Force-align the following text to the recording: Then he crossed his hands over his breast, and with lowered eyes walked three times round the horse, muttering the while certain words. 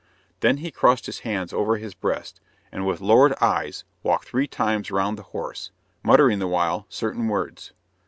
Then 0.39 0.57
he 0.57 0.71
crossed 0.71 1.05
his 1.05 1.19
hands 1.19 1.53
over 1.53 1.77
his 1.77 1.93
breast, 1.93 2.41
and 2.71 2.87
with 2.87 3.01
lowered 3.01 3.35
eyes 3.39 3.83
walked 4.01 4.27
three 4.27 4.47
times 4.47 4.89
round 4.89 5.15
the 5.15 5.21
horse, 5.29 5.69
muttering 6.01 6.39
the 6.39 6.47
while 6.47 6.87
certain 6.89 7.27
words. 7.27 7.71